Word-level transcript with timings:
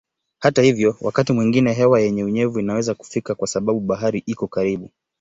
Hata 0.39 0.61
hivyo 0.61 0.97
wakati 1.01 1.33
mwingine 1.33 1.73
hewa 1.73 1.99
yenye 2.01 2.23
unyevu 2.23 2.59
inaweza 2.59 2.93
kufika 2.95 3.35
kwa 3.35 3.47
sababu 3.47 3.79
bahari 3.79 4.23
iko 4.25 4.47
karibu. 4.47 4.89